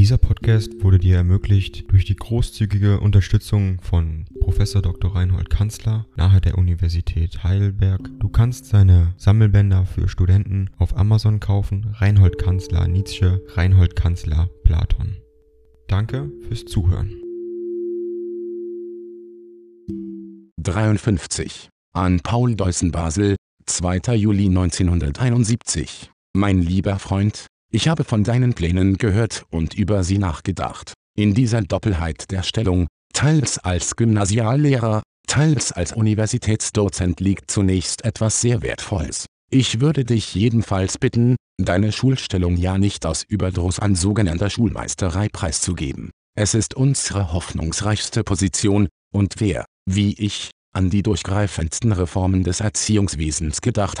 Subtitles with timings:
[0.00, 5.14] Dieser Podcast wurde dir ermöglicht durch die großzügige Unterstützung von Professor Dr.
[5.14, 8.08] Reinhold Kanzler nahe der Universität Heidelberg.
[8.18, 11.94] Du kannst seine Sammelbänder für Studenten auf Amazon kaufen.
[11.98, 15.18] Reinhold Kanzler Nietzsche, Reinhold Kanzler Platon.
[15.86, 17.12] Danke fürs Zuhören.
[20.62, 21.68] 53.
[21.92, 23.36] An Paul Deussen Basel,
[23.66, 24.14] 2.
[24.14, 26.10] Juli 1971.
[26.32, 30.92] Mein lieber Freund, ich habe von deinen Plänen gehört und über sie nachgedacht.
[31.16, 38.62] In dieser Doppelheit der Stellung, teils als Gymnasiallehrer, teils als Universitätsdozent liegt zunächst etwas sehr
[38.62, 39.26] Wertvolles.
[39.50, 46.10] Ich würde dich jedenfalls bitten, deine Schulstellung ja nicht aus Überdruss an sogenannter Schulmeisterei preiszugeben.
[46.36, 53.60] Es ist unsere hoffnungsreichste Position, und wer, wie ich, an die durchgreifendsten Reformen des Erziehungswesens
[53.60, 54.00] gedacht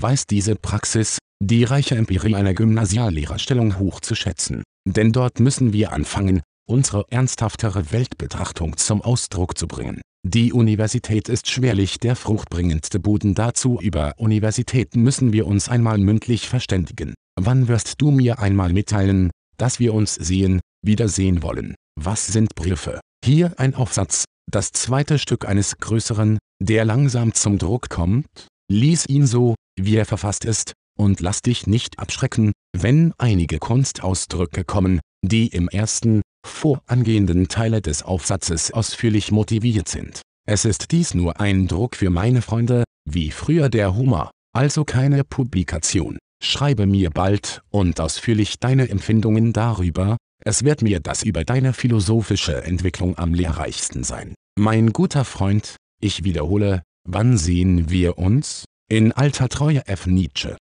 [0.00, 4.62] Weiß diese Praxis, die reiche Empirie einer Gymnasiallehrerstellung hochzuschätzen.
[4.86, 10.00] Denn dort müssen wir anfangen, unsere ernsthaftere Weltbetrachtung zum Ausdruck zu bringen.
[10.26, 16.48] Die Universität ist schwerlich der fruchtbringendste Boden dazu über Universitäten müssen wir uns einmal mündlich
[16.48, 17.14] verständigen.
[17.40, 21.74] Wann wirst du mir einmal mitteilen, dass wir uns sehen, wiedersehen wollen?
[21.98, 23.00] Was sind Briefe?
[23.24, 28.26] Hier ein Aufsatz, das zweite Stück eines größeren, der langsam zum Druck kommt.
[28.70, 34.64] Lies ihn so, wie er verfasst ist, und lass dich nicht abschrecken, wenn einige Kunstausdrücke
[34.64, 40.22] kommen, die im ersten, vorangehenden Teile des Aufsatzes ausführlich motiviert sind.
[40.46, 45.24] Es ist dies nur ein Druck für meine Freunde, wie früher der Humor, also keine
[45.24, 46.18] Publikation.
[46.42, 52.62] Schreibe mir bald und ausführlich deine Empfindungen darüber, es wird mir das über deine philosophische
[52.62, 54.34] Entwicklung am lehrreichsten sein.
[54.58, 58.64] Mein guter Freund, ich wiederhole, wann sehen wir uns?
[58.90, 60.06] In alter Treue F.
[60.06, 60.56] Nietzsche.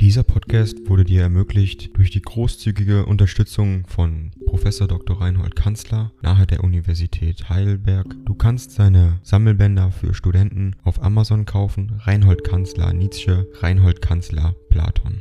[0.00, 5.20] Dieser Podcast wurde dir ermöglicht durch die großzügige Unterstützung von Professor Dr.
[5.20, 8.16] Reinhold Kanzler nahe der Universität Heidelberg.
[8.24, 12.00] Du kannst seine Sammelbänder für Studenten auf Amazon kaufen.
[12.04, 15.20] Reinhold Kanzler Nietzsche, Reinhold Kanzler Platon.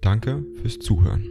[0.00, 1.28] Danke fürs Zuhören.